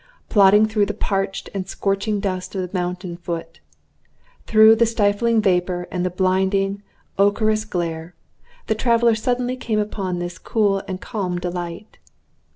[0.29, 3.59] Plodding through the parched and scorching dust of the mountain foot,
[4.47, 6.81] through the stifling vapor and the blinding,
[7.19, 8.15] ochreous glare,
[8.65, 11.99] the traveler suddenly came upon this cool and calm delight.